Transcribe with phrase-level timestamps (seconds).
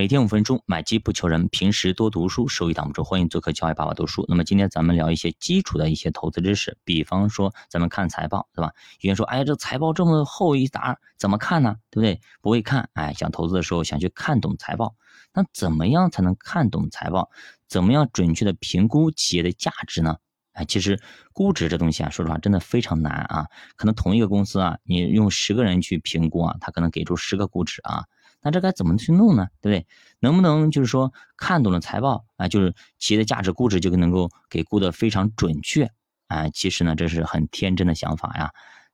[0.00, 3.04] 每天五分钟，买基不求人，平时多读书，收益挡不住。
[3.04, 4.24] 欢迎做客教爱爸爸读书。
[4.28, 8.72] 那么今天咱们聊一些基础的一些投资知识，比方说咱们看财报，对吧？
[9.02, 11.76] 有人说，哎，这财报这么厚一沓，怎么看呢？
[11.90, 12.18] 对不对？
[12.40, 14.94] 不会看，哎，想投资的时候想去看懂财报，
[15.34, 17.28] 那怎么样才能看懂财报？
[17.68, 20.16] 怎么样准确的评估企业的价值呢？
[20.52, 20.98] 哎，其实
[21.34, 23.48] 估值这东西啊，说实话真的非常难啊。
[23.76, 28.06] 可能同一个公司啊，你用十个人去评估啊，他可能给出十个估值啊。
[28.42, 29.48] 那这该怎么去弄呢？
[29.60, 29.86] 对不对？
[30.18, 35.90] 能不能就是说看懂了财报啊，就是企业的价值估值就能够给估得非常准确
[36.28, 36.48] 啊？
[36.50, 38.52] 其实呢，这是很天真的想法呀。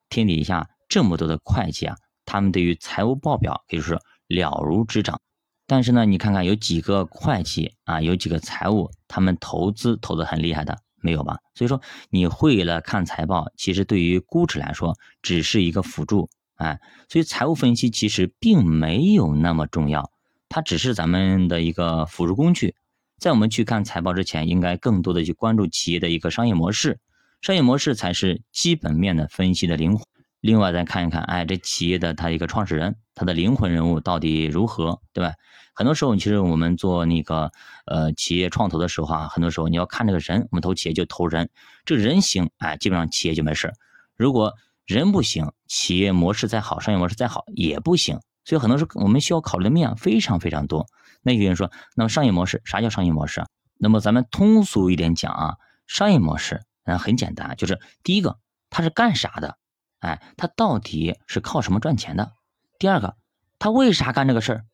[0.08, 5.20] 天底下这么多的会计啊，他们对于财务报表可以说了如指掌。
[5.66, 11.38] 但是呢，你看看有几个会计啊，有几个财务，他们投资投的很厉害的，没有吧？
[11.54, 16.30] 所以说你会了看财报，其实对于估值来说只是一个辅助。
[16.56, 20.10] 哎，所以财务分析其实并没有那么重要，
[20.48, 22.74] 它只是咱们的一个辅助工具。
[23.18, 26.98] 在我们去看财报之前，应该更多的去关注企业的一个商业模式，
[27.40, 30.04] 商业模式才是基本面的分析的灵魂。
[30.40, 35.32] 另外再看一看，哎，这企业的它一个创始人，他的灵魂人物到底如何，对吧？
[35.74, 37.50] 很多时候，其实我们做那个
[37.86, 41.50] 呃企业创投的时候啊，很多时候你要看这个人，我们投企业就投人，
[41.84, 43.72] 这人行，哎，基本上企业就没事。
[44.16, 44.54] 如果
[44.86, 48.20] 人不行，企业模式再好，商业模式再好也不行。
[48.44, 50.86] 所以很多时候我们需要考虑的面非常非常多。
[51.22, 53.44] 那有人说，那么商业模式啥叫商业模式？
[53.78, 55.56] 那么咱们通俗一点讲啊，
[55.88, 58.38] 商业模式嗯很简单，就是第一个
[58.70, 59.58] 它是干啥的？
[59.98, 62.30] 哎，它到底是靠什么赚钱的？
[62.78, 63.16] 第二个，
[63.58, 64.64] 他为啥干这个事儿？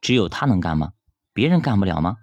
[0.00, 0.90] 只有他能干吗？
[1.32, 2.16] 别人干不了吗？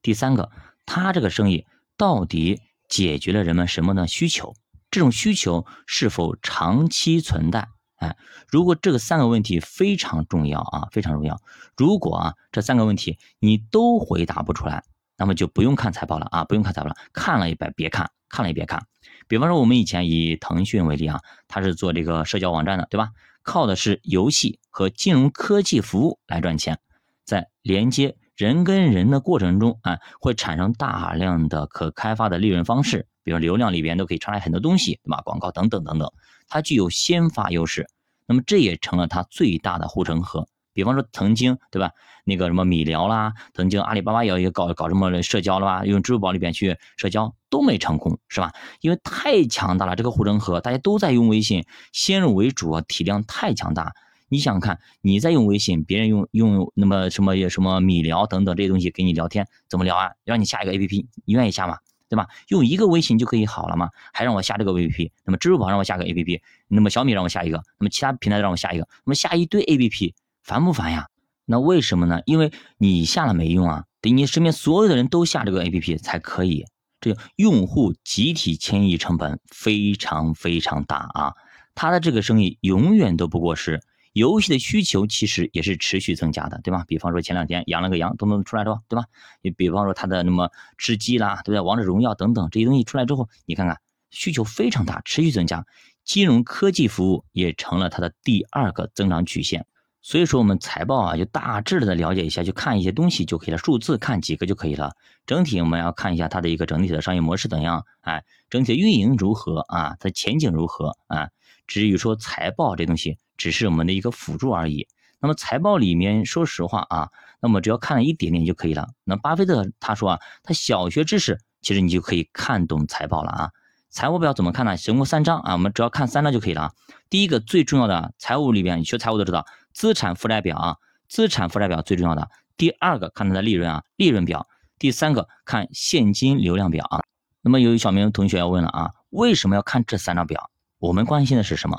[0.00, 0.52] 第三个，
[0.86, 4.54] 他这个生意到底解决了人们什么的需求？
[4.94, 7.66] 这种需求是否长期存在？
[7.96, 11.40] 哎，如果这个三个问题非常重要啊，非常重要。
[11.76, 14.84] 如果啊这三个问题你都回答不出来，
[15.16, 18.86] 那么就不用看财报了啊，不用看财报了，看了也别别看，看了也别看。
[19.26, 23.08] 比方说我们以前以腾讯为例啊，它是做这个社交网站的，对吧？
[23.42, 26.78] 靠的是游戏和金融科技服务来赚钱，
[27.24, 33.06] 在连接人跟人的过程中啊，会产生大量的可开发的利润方式。
[33.22, 35.22] 比如流量里边都可以传来很多东西，对吧？
[35.24, 36.12] 广告等等等等，
[36.46, 37.88] 它具有先发优势，
[38.26, 40.46] 那么这也成了它最大的护城河。
[40.74, 41.92] 比方说曾经，对吧？
[42.24, 45.84] 那个什么米聊啦，曾经阿里巴巴也也搞搞什么社交了吧？
[45.86, 48.52] 用支付宝里边去社交都没成功，是吧？
[48.80, 53.94] 因为太强大了，这个护城河，大家都在用微信，先入为主啊，体量太强大。
[54.28, 60.10] 你想看，你在用微信，别人用用那么什么什么米聊等等这些东西给你聊天，怎么聊啊？
[60.24, 61.78] 让你下一个 APP，你愿意下吗？
[62.08, 62.28] 对吧？
[62.48, 63.90] 用一个微信就可以好了吗？
[64.12, 65.10] 还让我下这个 APP？
[65.24, 71.08] 那么支付宝让我下个 APP，那么小米让我下一个，那么其他平台让我下一个，那么下一堆 APP，烦不烦呀？
[71.46, 72.20] 那为什么呢？
[72.26, 76.64] 因为你下了没用啊，得你身边所有的人都下这个 APP 才可以。
[77.00, 81.34] 这用户集体迁移成本非常非常大啊，
[81.74, 83.82] 他的这个生意永远都不过时。
[84.14, 86.84] 游戏的需求其实也是持续增加的，对吧？
[86.86, 89.06] 比方说前两天养了个羊，等等出来之后，对吧？
[89.42, 91.60] 你比方说它的那么吃鸡啦，对不对？
[91.60, 93.80] 王者荣耀等等这些东西出来之后，你看看
[94.10, 95.66] 需求非常大，持续增加，
[96.04, 99.66] 金融科技服务也成了它的第二个增长曲线。
[100.00, 104.94] 所以说我们财报啊，就大致的了解一下，就看一些东西就可以了，数字看几个就可以了。
[105.26, 109.96] 整体我们要看一下它的一个整体的商业模式怎样，哎，整体的运营如何啊？
[109.98, 111.30] 它前景如何啊？
[111.66, 113.18] 至于说财报这东西。
[113.36, 114.86] 只是我们的一个辅助而已。
[115.18, 117.10] 那么财报里面，说实话啊，
[117.40, 118.90] 那么只要看了一点点就可以了。
[119.02, 123.50] 那巴菲特他说啊，他小学知识其实你就可以看懂财报了啊。
[123.90, 124.76] 财务表怎么看呢？
[124.76, 126.74] 总共三章啊，我们只要看三章就可以了。
[127.10, 130.76] 第一个最重要的财务里边，你学财务都知道，资产负债表啊，
[131.08, 132.30] 资产负债表最重要的。
[132.56, 134.46] 第二个看它的利润啊，利润表。
[134.78, 137.02] 第三个看现金流量表啊。
[137.42, 140.50] 那么有小明同学要问了啊，为什么要看这三张表？
[140.84, 141.78] 我们关心的是什么？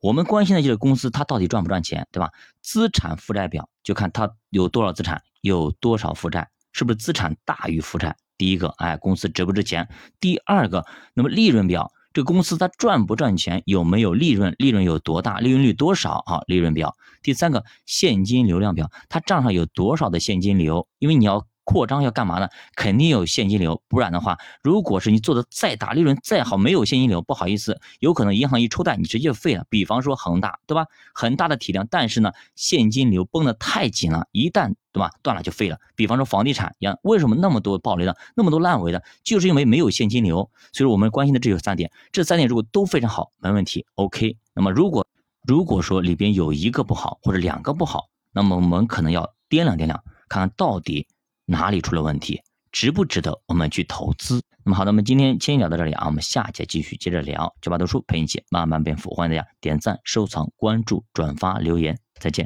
[0.00, 2.30] 我们关心的就是公司它到底赚不赚钱，对吧？
[2.62, 8.16] 资产负债表就看它有多少资产，有多少负债，是不是资产大于负债？
[8.38, 9.86] 第一个，哎，公司值不值钱？
[10.20, 14.54] 第二个，那么利润表，这个公司它赚不赚钱，有没有利润？
[14.56, 15.38] 利润有多大？
[15.38, 16.22] 利润率多少？
[16.24, 16.96] 啊，利润表。
[17.22, 20.88] 第三个，现金流量表，它账上有多少的现金流？
[20.98, 21.46] 因为你要。
[21.66, 22.48] 扩张要干嘛呢？
[22.76, 29.64] 肯定有现金流，不然的话，如果是你做的再大，利润再好，没有现金流，不好意思，有可能银行一抽贷，你直接就废了。
[29.68, 30.86] 比方说恒大，对吧？
[31.12, 35.76] 很大的体量，但是呢，现金流绷得太紧了，一旦对吧断了就废了。
[35.96, 40.48] 比方说房地产一样，为什么那么多暴雷的，那么多烂尾的，就是因为没有现金流。
[40.72, 44.36] 所以说我们关心的只有三点，这三点如果都非常好，没问题，OK。
[44.54, 45.04] 那么如果
[45.44, 50.00] 如果说里边有一个不好或者两个不好，那么我们可能要掂量掂量。
[50.28, 51.06] 看看到底
[51.46, 54.42] 哪里出了问题，值不值得我们去投资。
[54.64, 57.54] 那么好的，我们今天先聊到这里啊，我们下节继续接着聊。
[57.62, 62.44] 九八读书陪你一起慢慢变富，欢迎大家点赞、收藏、关注、转发、留言，再见。